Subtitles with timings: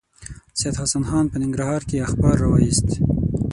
[0.59, 2.87] سید حسن خان په ننګرهار کې اخبار راوایست.